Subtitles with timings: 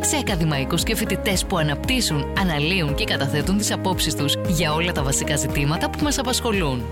[0.00, 5.02] σε ακαδημαϊκούς και φοιτητές που αναπτύσσουν, αναλύουν και καταθέτουν τις απόψεις τους για όλα τα
[5.02, 6.84] βασικά ζητήματα που μας απασχολούν.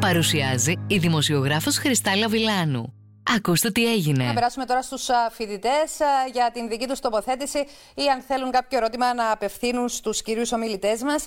[0.00, 2.92] Παρουσιάζει η δημοσιογράφος Χριστάλα Βιλάνου.
[3.36, 4.24] Ακούστε τι έγινε.
[4.24, 5.96] Να περάσουμε τώρα στους φοιτητές
[6.32, 7.58] για την δική τους τοποθέτηση
[7.94, 11.26] ή αν θέλουν κάποιο ερώτημα να απευθύνουν στους κυρίους ομιλητές μας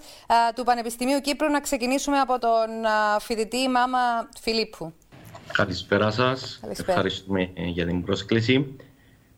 [0.55, 1.49] του Πανεπιστημίου Κύπρου.
[1.49, 2.69] Να ξεκινήσουμε από τον
[3.19, 4.93] φοιτητή Μάμα Φιλίππου.
[5.51, 6.59] Καλησπέρα σας.
[6.69, 8.75] Ευχαριστούμε ε, για την πρόσκληση.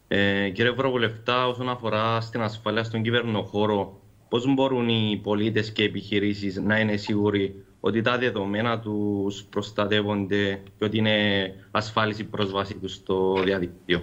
[0.08, 5.86] Ε, κύριε Ευρωβουλευτά, όσον αφορά στην ασφάλεια στον κυβερνοχώρο, πώς μπορούν οι πολίτες και οι
[5.86, 12.78] επιχειρήσεις να είναι σίγουροι ότι τα δεδομένα τους προστατεύονται και ότι είναι ασφάλιση η πρόσβαση
[12.78, 14.02] τους στο διαδίκτυο;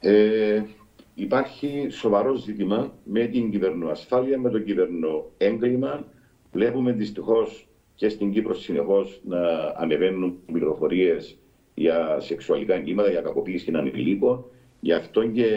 [0.00, 0.62] Ε,
[1.14, 6.04] υπάρχει σοβαρό ζήτημα με την κυβερνοασφάλεια, με το κυβερνοέγκλημα.
[6.52, 9.38] Βλέπουμε δυστυχώς και στην Κύπρο συνεχώς να
[9.76, 11.36] ανεβαίνουν πληροφορίες
[11.74, 14.44] για σεξουαλικά εγκλήματα, για κακοποίηση των ανηλίκων.
[14.80, 15.48] Γι' αυτό και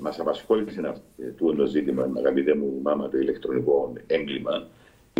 [0.00, 0.80] μας απασχόλησε
[1.30, 4.68] αυτό το ζήτημα, αγαπητέ μου μάμα, το ηλεκτρονικό έγκλημα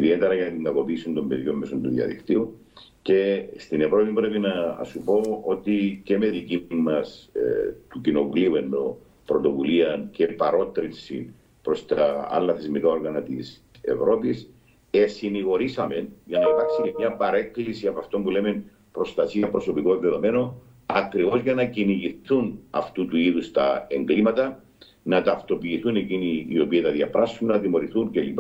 [0.01, 2.59] ιδιαίτερα για την κακοποίηση των παιδιών μέσω του διαδικτύου.
[3.03, 8.55] Και στην Ευρώπη πρέπει να σου πω ότι και με δική μας ε, του Κοινοβουλίου
[8.55, 14.51] εννοώ πρωτοβουλία και παρότριση προς τα άλλα θεσμικά όργανα της Ευρώπης,
[14.91, 18.65] εσυνηγορήσαμε για να υπάρξει μια παρέκκληση από αυτό που λέμε
[18.95, 20.55] προστασία προσωπικών δεδομένων,
[20.87, 24.65] ακριβώς για να κυνηγηθούν αυτού του είδους τα εγκλήματα,
[25.03, 28.39] να ταυτοποιηθούν εκείνοι οι οποίοι τα διαπράσσουν, να τιμωρηθούν κλπ.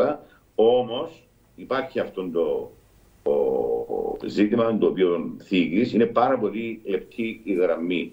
[0.55, 2.71] Όμως, υπάρχει αυτό το,
[4.27, 8.13] ζήτημα το οποίο θίγεις, είναι πάρα πολύ λεπτή η γραμμή.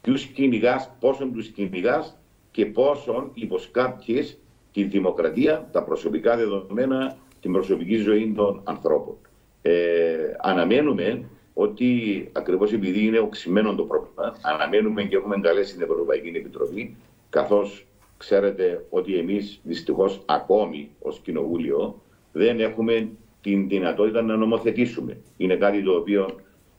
[0.00, 2.16] Ποιους κυνηγάς, πόσον τους κυνηγάς
[2.50, 4.38] και πόσον υποσκάπτεις
[4.72, 9.16] τη δημοκρατία, τα προσωπικά δεδομένα, την προσωπική ζωή των ανθρώπων.
[9.62, 16.28] Ε, αναμένουμε ότι ακριβώς επειδή είναι οξυμένο το πρόβλημα, αναμένουμε και έχουμε καλέσει την Ευρωπαϊκή
[16.28, 16.96] Επιτροπή,
[17.30, 22.00] καθώς ξέρετε ότι εμείς δυστυχώς ακόμη ως Κοινοβούλιο
[22.32, 23.08] δεν έχουμε
[23.40, 25.16] την δυνατότητα να νομοθετήσουμε.
[25.36, 26.28] Είναι κάτι το οποίο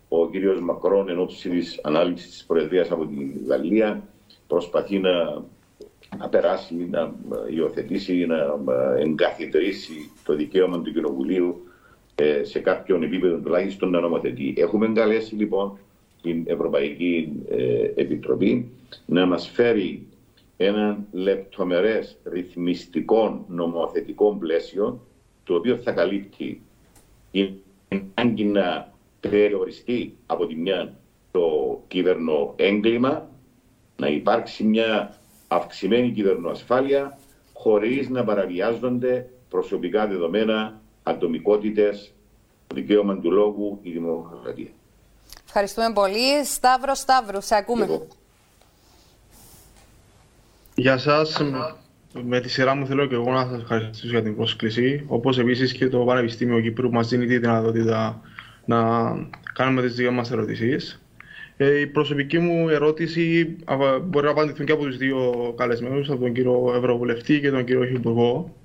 [0.10, 0.32] ο κ.
[0.62, 4.08] Μακρόν εν ώψη της ανάλυση της Προεδρίας από την Γαλλία
[4.48, 5.44] προσπαθεί να,
[6.18, 7.14] να περάσει, να
[7.56, 8.38] υιοθετήσει, να
[9.00, 11.65] εγκαθιδρύσει το δικαίωμα του Κοινοβουλίου
[12.16, 14.54] ε, σε κάποιον επίπεδο τουλάχιστον να νομοθετεί.
[14.58, 15.78] Έχουμε εγκαλέσει λοιπόν
[16.22, 18.70] την Ευρωπαϊκή ε, Επιτροπή
[19.06, 20.08] να μας φέρει
[20.58, 25.00] ένα λεπτομερές ρυθμιστικό νομοθετικό πλαίσιο
[25.44, 26.62] το οποίο θα καλύπτει
[27.32, 27.50] την
[28.16, 30.98] ανάγκη να περιοριστεί από τη μια
[31.32, 33.30] το κυβερνοέγκλημα,
[33.98, 35.18] να υπάρξει μια
[35.48, 37.18] αυξημένη κυβερνοασφάλεια
[37.54, 42.14] χωρίς να παραβιάζονται προσωπικά δεδομένα, ατομικότητες,
[42.68, 44.70] το δικαίωμα του λόγου, η δημοκρατία.
[45.46, 46.46] Ευχαριστούμε πολύ.
[46.46, 48.08] Σταύρο Σταύρου, σε ακούμε.
[50.76, 51.42] Γεια σας.
[52.24, 55.74] Με τη σειρά μου θέλω και εγώ να σας ευχαριστήσω για την πρόσκληση, όπως επίσης
[55.74, 58.22] και το Πανεπιστήμιο Κύπρου που μας δίνει τη δυνατότητα
[58.66, 58.80] να
[59.54, 61.02] κάνουμε τις δύο μας ερωτήσεις.
[61.58, 63.56] Ε, η προσωπική μου ερώτηση
[64.04, 67.84] μπορεί να απαντηθούν και από τους δύο καλεσμένους, από τον κύριο Ευρωβουλευτή και τον κύριο
[67.84, 68.56] Υπουργό.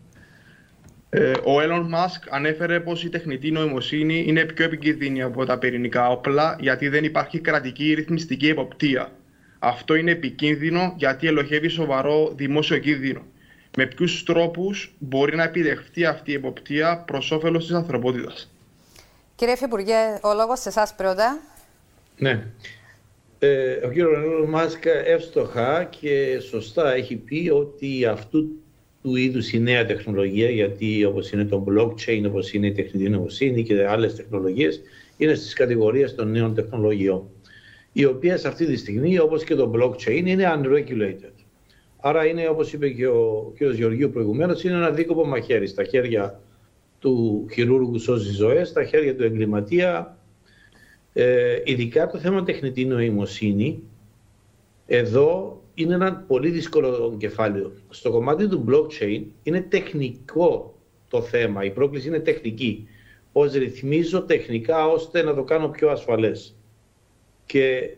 [1.12, 6.08] Ε, ο Έλλον Μάσκ ανέφερε πως η τεχνητή νοημοσύνη είναι πιο επικίνδυνη από τα πυρηνικά
[6.08, 9.12] όπλα γιατί δεν υπάρχει κρατική ρυθμιστική εποπτεία.
[9.58, 13.22] Αυτό είναι επικίνδυνο γιατί ελοχεύει σοβαρό δημόσιο κίνδυνο
[13.76, 18.50] με ποιους τρόπους μπορεί να επιδεχθεί αυτή η εποπτεία προς όφελος της ανθρωπότητας;
[19.34, 21.40] Κύριε Υφυπουργέ, ο λόγος σε εσάς πρώτα.
[22.16, 22.46] Ναι.
[23.38, 28.48] Ε, ο κύριος Ρενόλο Μάσκ εύστοχα και σωστά έχει πει ότι αυτού
[29.02, 33.62] του είδους η νέα τεχνολογία, γιατί όπως είναι το blockchain, όπως είναι η τεχνητή νοημοσύνη
[33.62, 34.80] και άλλες τεχνολογίες,
[35.16, 37.28] είναι στις κατηγορίες των νέων τεχνολογιών.
[37.92, 41.32] Οι οποίε αυτή τη στιγμή, όπως και το blockchain, είναι unregulated.
[42.00, 43.62] Άρα είναι, όπως είπε και ο κ.
[43.62, 46.40] Γεωργίου προηγουμένως, είναι ένα δίκοπο μαχαίρι στα χέρια
[46.98, 50.18] του χειρούργου σώζει ζωές, στα χέρια του εγκληματία.
[51.12, 53.82] Ε, ειδικά το θέμα τεχνητή νοημοσύνη,
[54.86, 57.72] εδώ είναι ένα πολύ δύσκολο κεφάλαιο.
[57.90, 60.78] Στο κομμάτι του blockchain είναι τεχνικό
[61.08, 62.88] το θέμα, η πρόκληση είναι τεχνική.
[63.32, 66.54] Πώς ρυθμίζω τεχνικά ώστε να το κάνω πιο ασφαλές.
[67.46, 67.90] Και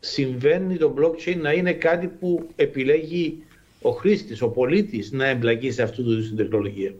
[0.00, 3.42] συμβαίνει το blockchain να είναι κάτι που επιλέγει
[3.82, 6.94] ο χρήστης, ο πολίτης να εμπλακεί σε αυτού του είδους την τεχνολογία.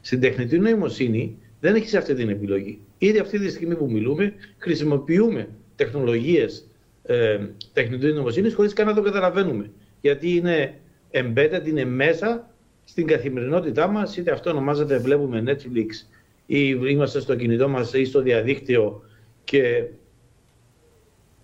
[0.00, 2.80] Στην τεχνητή νοημοσύνη δεν έχει αυτή την επιλογή.
[2.98, 6.66] Ήδη αυτή τη στιγμή που μιλούμε, χρησιμοποιούμε τεχνολογίες
[7.02, 7.38] ε,
[7.72, 9.70] τεχνητή νοημοσύνης χωρίς καν να το καταλαβαίνουμε.
[10.00, 12.50] Γιατί είναι embedded, είναι μέσα
[12.84, 15.86] στην καθημερινότητά μας, είτε αυτό ονομάζεται βλέπουμε Netflix
[16.46, 19.02] ή είμαστε στο κινητό μας ή στο διαδίκτυο
[19.44, 19.84] και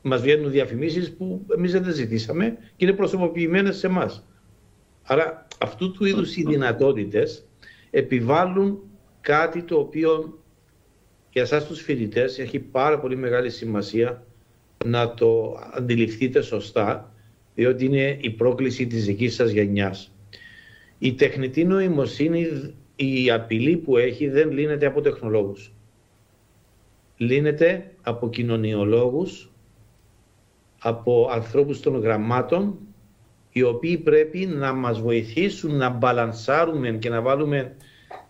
[0.03, 4.27] μας βγαίνουν διαφημίσεις που εμείς δεν ζητήσαμε και είναι προσωποποιημένες σε εμάς.
[5.03, 7.47] Άρα αυτού του είδους οι δυνατότητες
[7.91, 8.83] επιβάλλουν
[9.21, 10.43] κάτι το οποίο
[11.31, 14.27] για εσάς τους φοιτητές έχει πάρα πολύ μεγάλη σημασία
[14.85, 17.13] να το αντιληφθείτε σωστά,
[17.55, 20.13] διότι είναι η πρόκληση της δικής σας γενιάς.
[20.99, 22.47] Η τεχνητή νοημοσύνη,
[22.97, 25.73] η απειλή που έχει δεν λύνεται από τεχνολόγους.
[27.17, 29.51] Λύνεται από κοινωνιολόγους,
[30.79, 32.79] από ανθρώπους των γραμμάτων,
[33.51, 37.77] οι οποίοι πρέπει να μας βοηθήσουν να μπαλανσάρουμε και να βάλουμε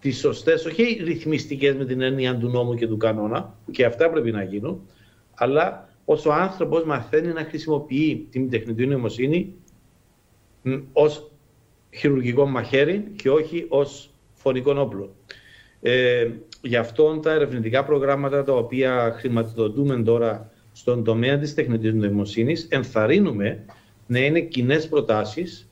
[0.00, 4.30] τις σωστές, όχι ρυθμιστικές με την έννοια του νόμου και του κανόνα, και αυτά πρέπει
[4.30, 4.80] να γίνουν,
[5.34, 9.54] αλλά όσο ο άνθρωπος μαθαίνει να χρησιμοποιεί την τεχνητή νοημοσύνη
[10.92, 11.30] ως
[11.94, 15.14] χειρουργικό μαχαίρι και όχι ως φωνικό όπλο.
[15.80, 16.30] Ε,
[16.62, 23.64] γι' αυτό τα ερευνητικά προγράμματα τα οποία χρηματοδοτούμε τώρα στον τομέα της τεχνητής νοημοσύνης ενθαρρύνουμε
[24.06, 25.68] να είναι κοινές προτάσεις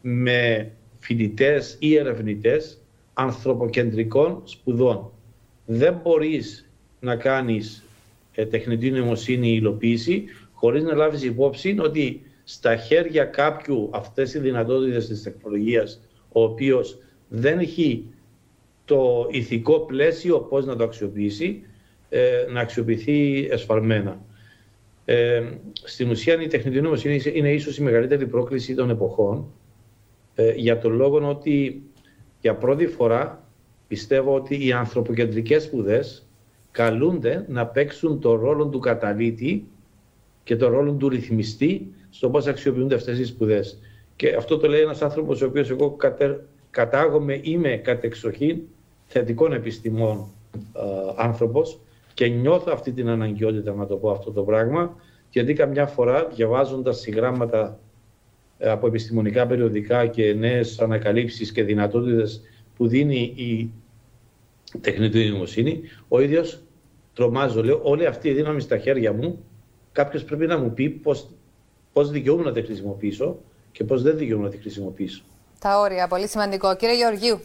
[0.00, 2.78] με φοιτητές ή ερευνητές
[3.14, 5.10] ανθρωποκεντρικών σπουδών.
[5.66, 6.70] Δεν μπορείς
[7.00, 7.87] να κάνεις ε,
[8.44, 15.22] τεχνητή νοημοσύνη υλοποίηση χωρίς να λάβεις υπόψη ότι στα χέρια κάποιου αυτές οι δυνατότητες της
[15.22, 16.00] τεχνολογίας
[16.32, 16.98] ο οποίος
[17.28, 18.04] δεν έχει
[18.84, 21.62] το ηθικό πλαίσιο πώς να το αξιοποιήσει,
[22.08, 24.24] ε, να αξιοποιηθεί εσφαλμένα.
[25.04, 25.42] Ε,
[25.72, 29.52] στην ουσία η τεχνητή νοημοσύνη είναι ίσως η μεγαλύτερη πρόκληση των εποχών
[30.34, 31.82] ε, για τον λόγο ότι
[32.40, 33.48] για πρώτη φορά
[33.88, 36.27] πιστεύω ότι οι ανθρωποκεντρικές σπουδές
[36.70, 39.66] καλούνται να παίξουν το ρόλο του καταλήτη
[40.44, 43.78] και το ρόλο του ρυθμιστή στο πώς αξιοποιούνται αυτές οι σπουδές.
[44.16, 45.96] Και αυτό το λέει ένας άνθρωπος ο οποίος εγώ
[46.70, 48.60] κατάγομαι, είμαι κατεξοχήν
[49.06, 50.80] θετικών επιστημών ε,
[51.16, 51.78] άνθρωπος
[52.14, 54.96] και νιώθω αυτή την αναγκαιότητα να το πω αυτό το πράγμα
[55.30, 57.78] γιατί καμιά φορά διαβάζοντας συγγράμματα
[58.58, 62.42] ε, από επιστημονικά περιοδικά και νέες ανακαλύψεις και δυνατότητες
[62.76, 63.70] που δίνει η
[64.80, 66.62] τεχνητή νοημοσύνη, ο ίδιος
[67.14, 69.44] τρομάζω, λέω, όλη αυτή η δύναμη στα χέρια μου,
[69.92, 71.28] κάποιος πρέπει να μου πει πώς,
[71.92, 73.38] πώς δικαιούμαι να τη χρησιμοποιήσω
[73.72, 75.22] και πώς δεν δικαιούμαι να τη χρησιμοποιήσω.
[75.58, 76.76] Τα όρια, πολύ σημαντικό.
[76.76, 77.40] Κύριε Γεωργίου.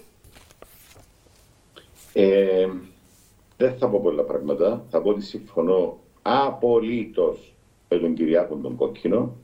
[2.14, 2.68] Ε,
[3.58, 4.86] δεν θα πω πολλά πράγματα.
[4.90, 7.54] Θα πω ότι συμφωνώ απολύτως
[7.90, 9.36] με τον Κυριάκο τον Κόκκινο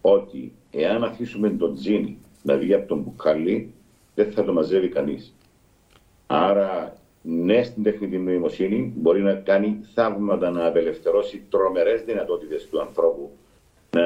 [0.00, 3.72] ότι εάν αφήσουμε τον τζίνι να βγει από τον μπουκάλι,
[4.14, 5.34] δεν θα το μαζεύει κανείς.
[6.26, 6.96] Άρα,
[7.26, 13.30] ναι, στην τεχνητή νοημοσύνη μπορεί να κάνει θαύματα, να απελευθερώσει τρομερές δυνατότητες του ανθρώπου,
[13.90, 14.02] να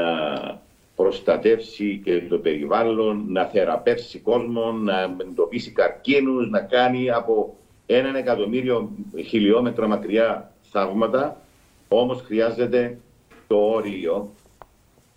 [0.97, 7.57] προστατεύσει και το περιβάλλον, να θεραπεύσει κόσμο, να εντοπίσει καρκίνους, να κάνει από
[7.87, 8.91] έναν εκατομμύριο
[9.27, 11.41] χιλιόμετρα μακριά θαύματα,
[11.89, 12.99] όμως χρειάζεται
[13.47, 14.33] το όριο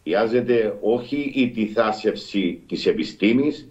[0.03, 3.69] Χρειάζεται όχι η τυθάσευση της επιστήμης,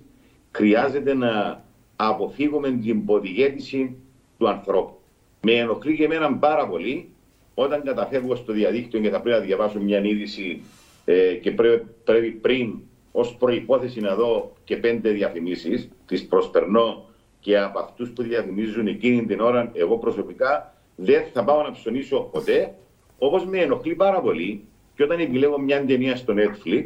[0.51, 1.65] χρειάζεται να
[1.97, 3.97] αποφύγουμε την ποδηγέτηση
[4.41, 4.95] του ανθρώπου.
[5.41, 7.09] Με ενοχλεί και εμένα πάρα πολύ
[7.55, 10.63] όταν καταφεύγω στο διαδίκτυο και θα πρέπει να διαβάσω μια είδηση
[11.05, 12.75] ε, και πρέπει, πρέπει πριν
[13.13, 17.05] ως προϋπόθεση να δω και πέντε διαφημίσεις, τις προσπερνώ
[17.41, 22.29] και από αυτούς που διαφημίζουν εκείνη την ώρα εγώ προσωπικά δεν θα πάω να ψωνίσω
[22.33, 22.75] ποτέ,
[23.19, 24.65] όπως με ενοχλεί πάρα πολύ
[24.97, 26.85] και όταν επιλέγω μια ταινία στο Netflix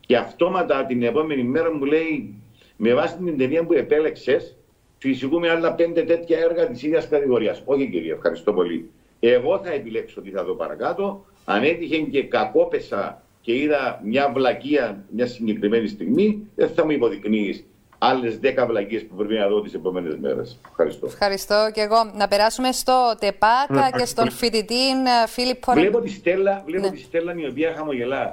[0.00, 2.34] και αυτόματα την επόμενη μέρα μου λέει
[2.76, 4.56] με βάση την ταινία που επέλεξες,
[4.98, 7.62] φυσικούμε άλλα πέντε τέτοια έργα της ίδιας κατηγορίας.
[7.64, 8.90] Όχι κύριε, ευχαριστώ πολύ.
[9.20, 11.24] Εγώ θα επιλέξω τι θα δω παρακάτω.
[11.44, 17.64] Αν έτυχε και κακόπεσα και είδα μια βλακεία μια συγκεκριμένη στιγμή, δεν θα μου υποδεικνύεις
[17.98, 20.58] άλλες 10 βλακίε που πρέπει να δω τις επόμενες μέρες.
[20.68, 21.06] Ευχαριστώ.
[21.06, 22.10] Ευχαριστώ και εγώ.
[22.14, 26.90] Να περάσουμε στο ΤΕΠΑΚ και στον φοιτητή ε, Φίλιπ Βλέπω τη Στέλλα, βλέπω ναι.
[26.90, 28.32] τη Στέλλα η οποία χαμογελά.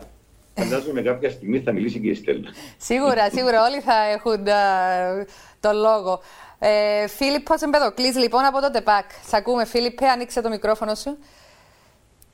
[0.54, 2.48] Φαντάζομαι κάποια στιγμή θα μιλήσει και η Στέλλα.
[2.78, 5.26] σίγουρα, σίγουρα όλοι θα έχουν uh,
[5.60, 6.22] το λόγο.
[6.60, 9.10] Ε, Φίλιπ Ποσεμπεδοκλής, λοιπόν, από το ΤΕΠΑΚ.
[9.28, 11.18] Σ' ακούμε, Φίλιπ, ανοίξε το μικρόφωνο σου.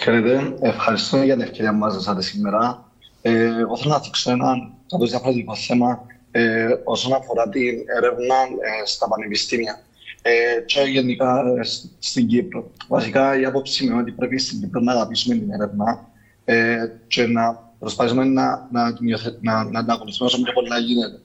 [0.03, 2.91] Χαίρετε, ευχαριστώ για την ευκαιρία που μας σήμερα.
[3.21, 8.85] Ε, εγώ θέλω να δείξω ένα κάπως διαφορετικό θέμα ε, όσον αφορά την έρευνα ε,
[8.85, 9.81] στα πανεπιστήμια
[10.21, 10.31] ε,
[10.65, 11.63] και γενικά ε,
[11.99, 12.71] στην Κύπρο.
[12.87, 16.09] Βασικά η άποψη είναι ότι πρέπει στην Κύπρο να αγαπήσουμε την έρευνα
[16.45, 18.93] ε, και να προσπαθήσουμε να, να, να,
[19.41, 21.19] να, να την ακολουθούμε όσο πιο πολλά γίνεται.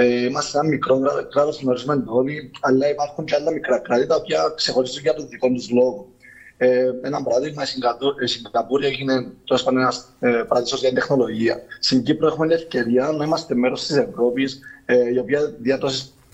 [0.00, 1.00] Ε, είμαστε ένα μικρό
[1.30, 5.48] κράτος, γνωρίζουμε όλοι, αλλά υπάρχουν και άλλα μικρά κράτη τα οποία ξεχωρίζουν για τον δικό
[5.48, 6.08] τους λόγο.
[6.56, 7.62] Ε, ένα παράδειγμα,
[8.22, 11.62] η Σιγκαπούρη έγινε τόσο πάντων ένας ε, παράδεισο για την τεχνολογία.
[11.80, 15.78] Στην Κύπρο έχουμε την ευκαιρία να είμαστε μέρος της Ευρώπης, ε, η οποία διά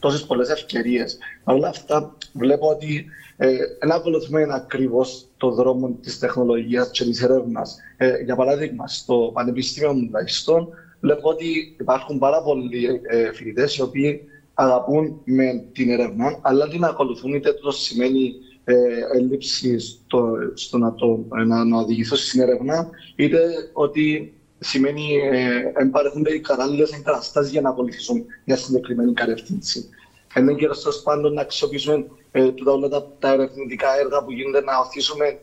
[0.01, 1.19] τόσες πολλές ευκαιρίες.
[1.45, 3.07] Παρ' όλα αυτά, βλέπω ότι
[3.37, 7.77] ε, δεν ακολουθούμε ακριβώς το δρόμο της τεχνολογίας και της έρευνας.
[7.97, 10.69] Ε, για παράδειγμα, στο Πανεπιστήμιο μου τουλάχιστον,
[11.05, 14.21] βλέπω ότι υπάρχουν πάρα πολλοί ε, φοιτητές οι οποίοι
[14.55, 18.33] αγαπούν με την έρευνα, αλλά την ακολουθούν είτε το σημαίνει
[18.65, 18.75] ε,
[19.15, 23.41] έλλειψη στο, στο να, το, να, να οδηγηθούν στην έρευνα, είτε
[23.73, 29.89] ότι σημαίνει ε, εμπαρέχονται οι κατάλληλες εγκαταστάσεις για να ακολουθήσουν μια συγκεκριμένη κατεύθυνση.
[30.37, 30.69] Είναι και
[31.05, 35.39] πάντων να αξιοποιήσουμε ε, όλα τα, τα ερευνητικά έργα που γίνονται, να οθήσουμε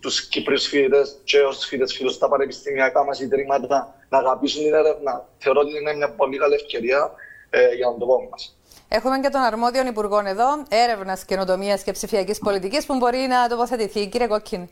[0.00, 5.28] τους Κύπριους φοιτητές και ω φοιτητές φίλους στα πανεπιστημιακά μας ιδρύματα να αγαπήσουν την έρευνα.
[5.38, 7.10] Θεωρώ ότι είναι μια πολύ καλή ευκαιρία
[7.50, 8.56] ε, για τον τόπο μας.
[8.88, 14.08] Έχουμε και τον αρμόδιο υπουργό εδώ, έρευνας, καινοτομίας και ψηφιακής πολιτικής, που μπορεί να τοποθετηθεί.
[14.08, 14.68] Κύριε Κόκκιν.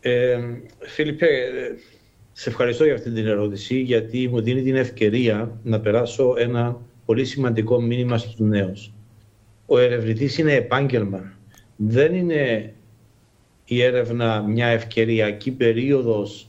[0.00, 0.38] Ε,
[0.80, 1.28] Φίλιππε,
[2.32, 7.24] σε ευχαριστώ για αυτή την ερώτηση, γιατί μου δίνει την ευκαιρία να περάσω ένα πολύ
[7.24, 8.92] σημαντικό μήνυμα στους νέους.
[9.66, 11.32] Ο ερευνητής είναι επάγγελμα.
[11.76, 12.74] Δεν είναι
[13.72, 16.48] η έρευνα μια ευκαιριακή περίοδος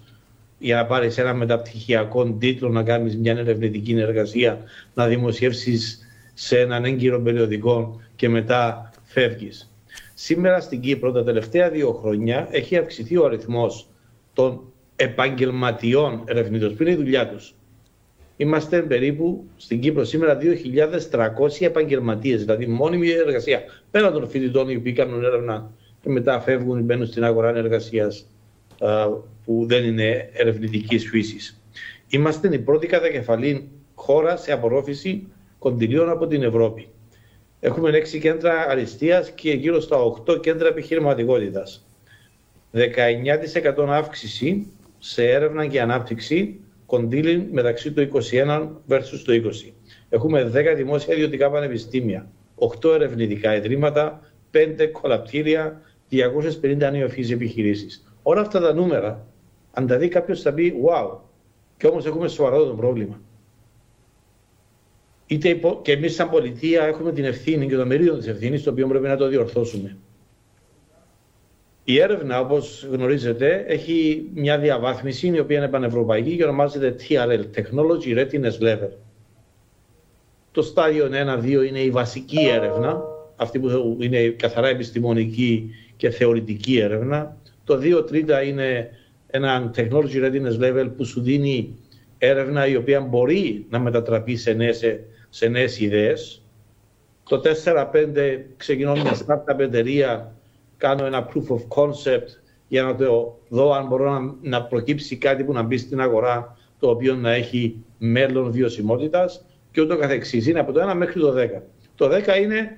[0.59, 4.59] για να πάρεις ένα μεταπτυχιακό τίτλο, να κάνεις μια ερευνητική εργασία,
[4.93, 5.99] να δημοσιεύσεις
[6.33, 9.71] σε έναν έγκυρο περιοδικό και μετά φεύγεις.
[10.13, 13.87] Σήμερα στην Κύπρο τα τελευταία δύο χρόνια έχει αυξηθεί ο αριθμός
[14.33, 14.61] των
[14.95, 17.55] επαγγελματιών ερευνητών που είναι η δουλειά τους;
[18.37, 23.61] Είμαστε περίπου στην Κύπρο σήμερα 2.300 επαγγελματίες, δηλαδή μόνιμη εργασία.
[23.91, 28.25] Πέρα των φοιτητών οι οποίοι κάνουν έρευνα και μετά φεύγουν ή μπαίνουν στην αγορά εργασίας
[29.45, 31.61] που δεν είναι ερευνητικής φύσης.
[32.09, 35.27] Είμαστε η πρώτη κατακεφαλή χώρα σε απορρόφηση
[35.59, 36.87] κοντιλίων από την Ευρώπη.
[37.59, 41.87] Έχουμε 6 κέντρα αριστείας και γύρω στα 8 κέντρα επιχειρηματικότητας.
[42.71, 44.67] 19% αύξηση
[44.99, 49.73] σε έρευνα και ανάπτυξη κοντήλιν μεταξύ του 21 versus το 20.
[50.09, 55.81] Έχουμε 10 δημόσια ιδιωτικά πανεπιστήμια, 8 ερευνητικά ιδρύματα, 5 κολαπτήρια,
[56.11, 58.15] 250 νεοφύση επιχειρήσεις.
[58.23, 59.27] Όλα αυτά τα νούμερα,
[59.71, 61.17] αν τα δει κάποιος, θα πει Wow,
[61.77, 63.21] και όμως έχουμε σοβαρό το πρόβλημα.
[65.25, 68.87] Είτε και εμείς, σαν πολιτεία, έχουμε την ευθύνη και το μερίδιο της ευθύνης, το οποίο
[68.87, 69.97] πρέπει να το διορθώσουμε.
[71.83, 78.17] Η έρευνα, όπως γνωρίζετε, έχει μια διαβάθμιση η οποία είναι πανευρωπαϊκή και ονομάζεται TRL, Technology
[78.17, 78.89] Readiness Level.
[80.51, 83.01] Το στάδιο 1-2 είναι η βασική έρευνα,
[83.35, 85.69] αυτή που είναι καθαρά επιστημονική
[86.01, 87.37] και θεωρητική έρευνα.
[87.63, 88.89] Το 2-3 είναι
[89.27, 91.77] ένα Technology Readiness Level που σου δίνει
[92.17, 94.83] έρευνα η οποία μπορεί να μετατραπεί σε νέες,
[95.29, 96.43] σε νέες ιδέες.
[97.29, 100.35] Το 4-5 ξεκινώ μια startup εταιρεία
[100.77, 102.27] κάνω ένα proof of concept
[102.67, 106.57] για να το δω αν μπορώ να, να προκύψει κάτι που να μπει στην αγορά
[106.79, 110.47] το οποίο να έχει μέλλον βιωσιμότητας και ούτω καθεξής.
[110.47, 111.61] Είναι από το 1 μέχρι το 10.
[111.95, 112.77] Το 10 είναι,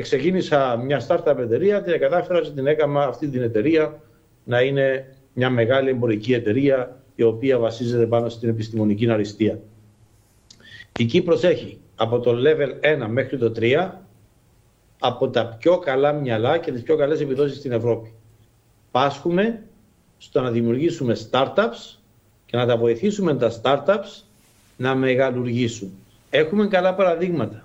[0.00, 4.00] ξεκίνησα μια startup εταιρεία και κατάφερα και την έκανα αυτή την εταιρεία
[4.44, 9.58] να είναι μια μεγάλη εμπορική εταιρεία η οποία βασίζεται πάνω στην επιστημονική αριστεία.
[10.98, 13.90] Η Κύπρος έχει από το level 1 μέχρι το 3
[14.98, 18.12] από τα πιο καλά μυαλά και τις πιο καλές επιδόσεις στην Ευρώπη.
[18.90, 19.62] Πάσχουμε
[20.18, 21.98] στο να δημιουργήσουμε startups
[22.46, 24.22] και να τα βοηθήσουμε τα startups
[24.76, 25.92] να μεγαλουργήσουν.
[26.30, 27.63] Έχουμε καλά παραδείγματα,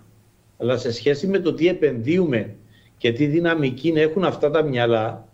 [0.62, 2.56] αλλά σε σχέση με το τι επενδύουμε
[2.98, 5.28] και τι δυναμική έχουν αυτά τα μυαλά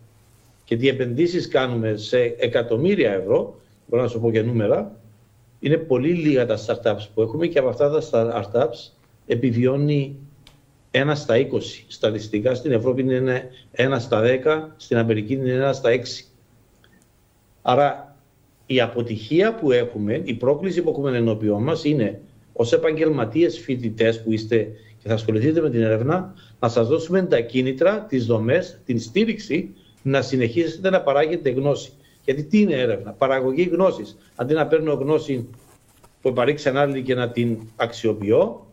[0.64, 5.00] και τι επενδύσεις κάνουμε σε εκατομμύρια ευρώ, μπορώ να σου πω και νούμερα,
[5.60, 8.92] είναι πολύ λίγα τα startups που έχουμε και από αυτά τα startups
[9.26, 10.18] επιβιώνει
[10.92, 11.60] ένα στα 20.
[11.88, 16.26] Στατιστικά στην Ευρώπη είναι ένα στα 10, στην Αμερική είναι ένα στα 6.
[17.62, 18.16] Άρα
[18.66, 22.22] η αποτυχία που έχουμε, η πρόκληση που έχουμε ενώπιόν μας είναι
[22.54, 24.72] ως επαγγελματίες φοιτητές που είστε
[25.06, 29.74] και θα ασχοληθείτε με την έρευνα, να σας δώσουμε τα κίνητρα, τις δομές, την στήριξη
[30.02, 31.92] να συνεχίσετε να παράγετε γνώση.
[32.24, 34.18] Γιατί τι είναι έρευνα, παραγωγή γνώσης.
[34.36, 35.48] Αντί να παίρνω γνώση
[36.22, 38.66] που παρήξαν άλλοι και να την αξιοποιώ,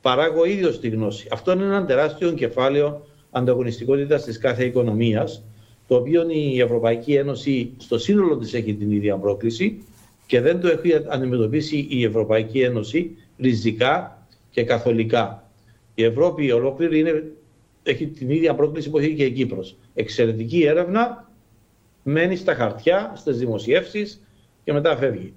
[0.00, 1.28] παράγω ίδιος τη γνώση.
[1.30, 5.44] Αυτό είναι ένα τεράστιο κεφάλαιο ανταγωνιστικότητας της κάθε οικονομίας,
[5.86, 9.82] το οποίο η Ευρωπαϊκή Ένωση στο σύνολο της έχει την ίδια πρόκληση
[10.26, 15.42] και δεν το έχει αντιμετωπίσει η Ευρωπαϊκή Ένωση ριζικά και καθολικά.
[15.98, 17.24] Η Ευρώπη ολόκληρη είναι,
[17.82, 19.76] έχει την ίδια πρόκληση που έχει και η Κύπρος.
[19.94, 21.30] Εξαιρετική έρευνα,
[22.02, 24.26] μένει στα χαρτιά, στις δημοσιεύσεις
[24.64, 25.32] και μετά φεύγει.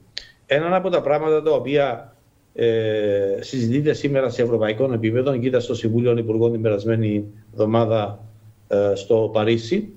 [0.45, 2.15] Ένα από τα πράγματα τα οποία
[2.53, 5.37] ε, συζητείται σήμερα σε ευρωπαϊκό επίπεδο.
[5.37, 8.19] Κοίτα στο Συμβούλιο Υπουργών την περασμένη εβδομάδα
[8.67, 9.89] ε, στο Παρίσι.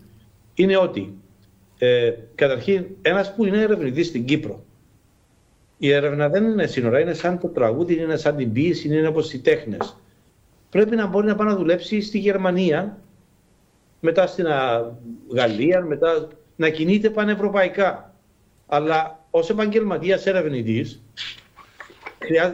[0.54, 1.14] Είναι ότι
[1.78, 4.64] ε, καταρχήν ένας που είναι ερευνητής στην Κύπρο.
[5.78, 9.32] Η έρευνα δεν είναι σύνορα, είναι σαν το τραγούδι, είναι σαν την ποιήση, είναι όπως
[9.32, 9.96] οι τέχνες.
[10.74, 12.98] Πρέπει να μπορεί να πάει να δουλέψει στη Γερμανία,
[14.00, 14.46] μετά στην
[15.34, 18.14] Γαλλία, μετά να κινείται πανευρωπαϊκά.
[18.66, 21.02] Αλλά ως επαγγελματίας ερευνητής,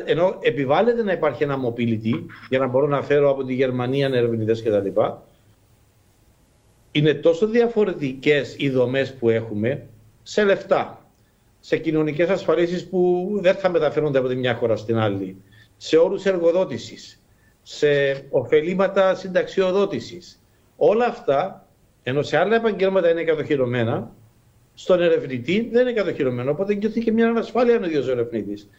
[0.04, 4.62] ενώ επιβάλλεται να υπάρχει ένα mobility για να μπορώ να φέρω από τη Γερμανία ερευνητές
[4.62, 5.00] κτλ.
[6.92, 9.86] Είναι τόσο διαφορετικές οι δομές που έχουμε
[10.22, 11.06] σε λεφτά,
[11.60, 15.36] σε κοινωνικές ασφαλίσεις που δεν θα μεταφέρονται από τη μια χώρα στην άλλη,
[15.76, 17.19] σε όρους εργοδότησης,
[17.72, 20.42] σε ωφελήματα συνταξιοδότησης.
[20.76, 21.68] Όλα αυτά,
[22.02, 24.14] ενώ σε άλλα επαγγέλματα είναι κατοχυρωμένα,
[24.74, 26.50] στον ερευνητή δεν είναι κατοχυρωμένο.
[26.50, 28.70] Οπότε νιώθει και μια ανασφάλεια ο ίδιος ερευνητής.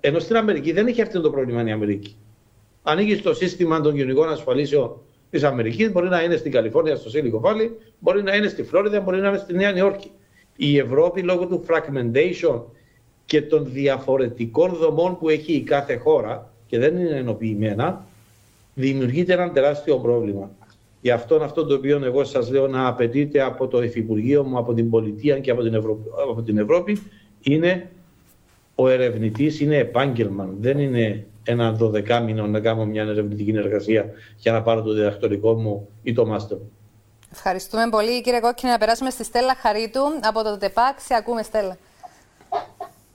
[0.00, 2.16] Ενώ στην Αμερική δεν έχει αυτό το πρόβλημα η Αμερική.
[2.82, 7.48] Ανοίγει το σύστημα των κοινωνικών ασφαλίσεων της Αμερικής, μπορεί να είναι στην Καλιφόρνια, στο Silicon
[7.48, 10.10] Valley, μπορεί να είναι στη Φλόριδα, μπορεί να είναι στη Νέα Νιόρκη.
[10.56, 12.62] Η Ευρώπη λόγω του fragmentation
[13.24, 18.06] και των διαφορετικών δομών που έχει η κάθε χώρα και δεν είναι ενοποιημένα,
[18.74, 20.50] δημιουργείται ένα τεράστιο πρόβλημα.
[21.00, 24.74] Γι' αυτό αυτό το οποίο εγώ σας λέω να απαιτείται από το Υφυπουργείο μου, από
[24.74, 25.74] την Πολιτεία και από την,
[26.30, 27.02] από την Ευρώπη
[27.40, 27.90] είναι
[28.74, 30.48] ο ερευνητής είναι επάγγελμα.
[30.60, 35.88] Δεν είναι ένα δωδεκάμινο να κάνω μια ερευνητική εργασία για να πάρω το διδακτορικό μου
[36.02, 36.70] ή το μάστερ μου.
[37.32, 38.72] Ευχαριστούμε πολύ, κύριε Κόκκινη.
[38.72, 41.00] Να περάσουμε στη Στέλλα Χαρίτου από το ΤΕΠΑΚ.
[41.00, 41.76] Σε ακούμε, Στέλλα.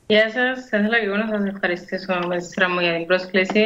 [0.08, 0.68] Γεια σας.
[0.70, 3.64] Θα ήθελα και εγώ να σας ευχαριστήσω με τη σειρά μου για την πρόσκληση.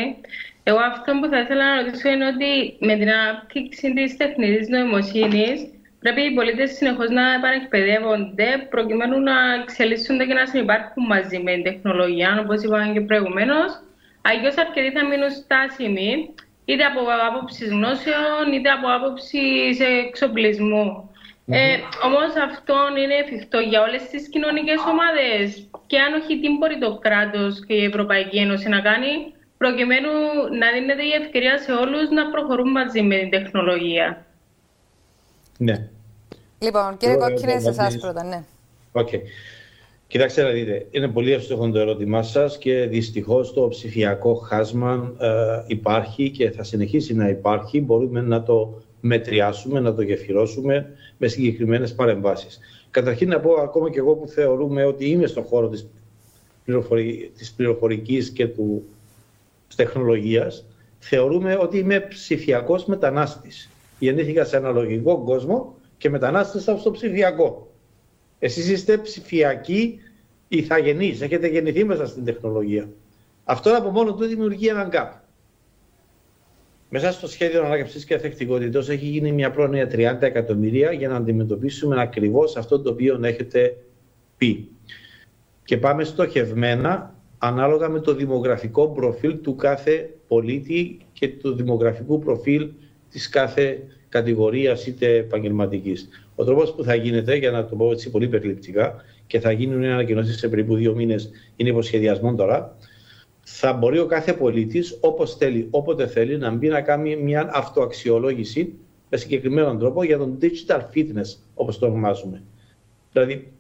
[0.63, 5.58] Εγώ αυτό που θα ήθελα να ρωτήσω είναι ότι με την ανάπτυξη της τεχνητής νοημοσύνης
[6.00, 11.63] πρέπει οι πολίτες συνεχώς να επανεκπαιδεύονται προκειμένου να εξελίσσονται και να συνεπάρχουν μαζί με την
[11.63, 13.70] τεχνολογία, όπως είπαμε και προηγουμένως.
[14.22, 16.34] Αλλιώς αρκετοί θα μείνουν στάσιμοι,
[16.65, 17.00] είτε από
[17.30, 20.86] άποψης γνώσεων, είτε από άποψης εξοπλισμού.
[20.86, 21.53] Mm-hmm.
[21.53, 21.77] Ε,
[22.08, 25.69] Όμως αυτό είναι εφικτό για όλες τις κοινωνικές ομάδες.
[25.88, 30.12] Και αν όχι, τι μπορεί το κράτος και η Ευρωπαϊκή Ένωση να κάνει, προκειμένου
[30.60, 34.26] να δίνεται η ευκαιρία σε όλους να προχωρούν μαζί με την τεχνολογία.
[35.58, 35.89] Ναι.
[36.60, 38.43] Λοιπόν, κύριε Κόκκινε, σε εσάς πρώτα, ναι.
[38.91, 39.21] Okay.
[40.08, 45.28] Κοιτάξτε να δείτε, είναι πολύ εύστοχο το ερώτημά σας και δυστυχώς το ψηφιακό χάσμα ε,
[45.67, 47.82] υπάρχει και θα συνεχίσει να υπάρχει.
[47.82, 52.60] Μπορούμε να το μετριάσουμε, να το γεφυρώσουμε με συγκεκριμένες παρεμβάσεις.
[52.91, 55.88] Καταρχήν να πω ακόμα και εγώ που θεωρούμε ότι είμαι στον χώρο της,
[56.65, 58.84] πληροφορική, της πληροφορικής και του
[59.75, 60.65] τεχνολογίας,
[60.99, 67.71] θεωρούμε ότι είμαι ψηφιακός μετανάστης γεννήθηκα σε ένα λογικό κόσμο και μετανάστευσα στο ψηφιακό.
[68.39, 69.99] Εσείς είστε ψηφιακοί
[70.47, 72.89] ηθαγενείς, έχετε γεννηθεί μέσα στην τεχνολογία.
[73.43, 75.13] Αυτό από μόνο του δημιουργεί έναν γκάπ.
[76.89, 82.01] Μέσα στο σχέδιο ανάκαμψης και αθεκτικότητα έχει γίνει μια πρόνοια 30 εκατομμύρια για να αντιμετωπίσουμε
[82.01, 83.77] ακριβώς αυτό το οποίο έχετε
[84.38, 84.69] πει.
[85.63, 92.69] Και πάμε στοχευμένα ανάλογα με το δημογραφικό προφίλ του κάθε πολίτη και το δημογραφικού προφίλ
[93.10, 96.10] της κάθε κατηγορίας είτε επαγγελματικής.
[96.36, 98.95] Ο τρόπος που θα γίνεται, για να το πω έτσι πολύ περιληπτικά,
[99.27, 102.75] και θα γίνουν ανακοινώσεις σε περίπου δύο μήνες, είναι υποσχεδιασμό τώρα,
[103.41, 108.73] θα μπορεί ο κάθε πολίτης, όπως θέλει, όποτε θέλει, να μπει να κάνει μια αυτοαξιολόγηση
[109.10, 112.43] με συγκεκριμένο τρόπο για τον digital fitness, όπως το ονομάζουμε.
[113.12, 113.51] Δηλαδή,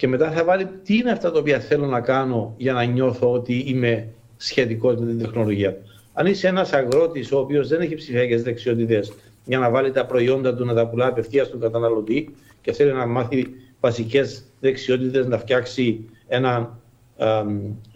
[0.00, 3.32] και μετά θα βάλει τι είναι αυτά τα οποία θέλω να κάνω για να νιώθω
[3.32, 5.76] ότι είμαι σχετικός με την τεχνολογία.
[6.12, 9.12] Αν είσαι ένας αγρότης ο οποίος δεν έχει ψηφιακές δεξιότητες
[9.44, 13.06] για να βάλει τα προϊόντα του να τα πουλά απευθείας στον καταναλωτή και θέλει να
[13.06, 13.46] μάθει
[13.80, 16.78] βασικές δεξιότητες να φτιάξει ένα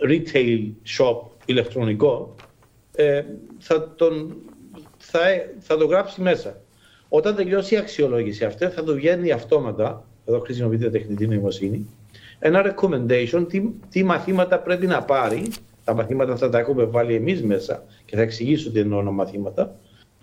[0.08, 2.34] retail shop ηλεκτρονικό,
[2.94, 3.22] ε,
[3.58, 4.36] θα, τον,
[4.96, 5.20] θα,
[5.58, 6.60] θα το γράψει μέσα.
[7.08, 11.86] Όταν τελειώσει η αξιολόγηση αυτή, θα του βγαίνει αυτόματα, εδώ χρησιμοποιείται τεχνητή νοημοσύνη,
[12.46, 15.46] ένα recommendation τι, τι μαθήματα πρέπει να πάρει
[15.84, 19.76] τα μαθήματα αυτά τα έχουμε βάλει εμείς μέσα και θα εξηγήσω τι εννοώ μαθήματα,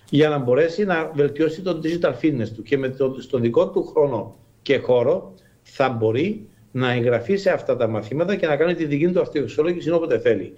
[0.09, 3.85] για να μπορέσει να βελτιώσει το digital fitness του και με το, στον δικό του
[3.85, 8.85] χρόνο και χώρο θα μπορεί να εγγραφεί σε αυτά τα μαθήματα και να κάνει τη
[8.85, 10.53] δική του αυτοεξολόγηση όποτε θέλει.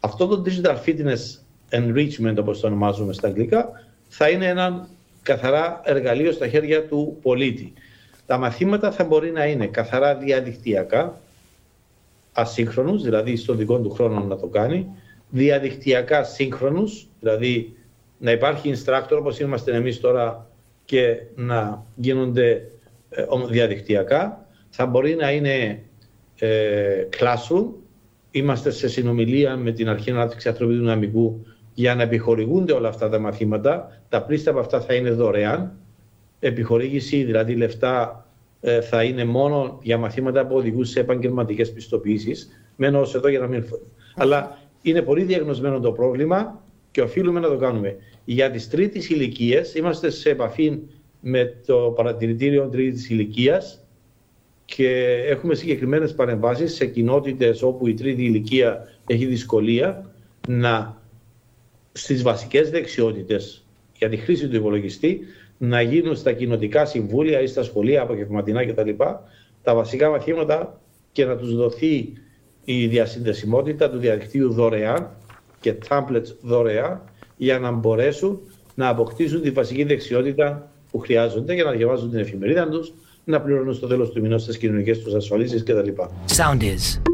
[0.00, 1.38] Αυτό το digital fitness
[1.70, 3.70] enrichment, όπως το ονομάζουμε στα αγγλικά,
[4.08, 4.88] θα είναι ένα
[5.22, 7.72] καθαρά εργαλείο στα χέρια του πολίτη.
[8.28, 11.20] Τα μαθήματα θα μπορεί να είναι καθαρά διαδικτυακά,
[12.32, 14.86] ασύγχρονους, δηλαδή στον δικό του χρόνο να το κάνει,
[15.28, 17.76] διαδικτυακά σύγχρονους, δηλαδή
[18.18, 20.46] να υπάρχει instructor όπως είμαστε εμείς τώρα
[20.84, 22.70] και να γίνονται
[23.10, 24.46] ε, διαδικτυακά.
[24.70, 25.82] Θα μπορεί να είναι
[26.38, 27.64] ε, classroom,
[28.30, 33.18] είμαστε σε συνομιλία με την Αρχή Ανάπτυξης Ανθρωπίνου Δυναμικού για να επιχορηγούνται όλα αυτά τα
[33.18, 34.02] μαθήματα.
[34.08, 35.72] Τα πλήστα από αυτά θα είναι δωρεάν.
[36.40, 38.26] Επιχορήγηση, δηλαδή λεφτά,
[38.60, 42.48] ε, θα είναι μόνο για μαθήματα που οδηγούν σε επαγγελματικές πιστοποιήσεις.
[42.76, 43.64] Μένω ως εδώ για να μην.
[44.16, 47.96] Αλλά είναι πολύ διαγνωσμένο το πρόβλημα και οφείλουμε να το κάνουμε.
[48.24, 50.78] Για τις τρίτης ηλικίε είμαστε σε επαφή
[51.20, 53.80] με το παρατηρητήριο τρίτης ηλικίας
[54.64, 54.88] και
[55.26, 60.10] έχουμε συγκεκριμένες παρεμβάσεις σε κοινότητες όπου η τρίτη ηλικία έχει δυσκολία
[60.48, 61.02] να
[61.92, 63.64] στις βασικές δεξιότητες
[63.98, 65.20] για τη χρήση του υπολογιστή
[65.58, 68.90] να γίνουν στα κοινοτικά συμβούλια ή στα σχολεία απογευματινά κτλ.
[69.62, 70.80] τα βασικά μαθήματα
[71.12, 72.12] και να τους δοθεί
[72.64, 75.10] η διασυνδεσιμότητα του διαδικτύου δωρεάν
[75.60, 77.00] και tablets δωρεάν
[77.36, 78.40] για να μπορέσουν
[78.74, 82.92] να αποκτήσουν τη βασική δεξιότητα που χρειάζονται για να διαβάζουν την εφημερίδα τους,
[83.24, 85.88] να πληρώνουν στο τέλος του μηνός τις κοινωνικές τους ασφαλίσεις κτλ.
[86.36, 87.07] Sound is.